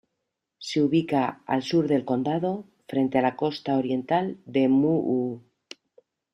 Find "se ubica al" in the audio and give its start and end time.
0.67-1.61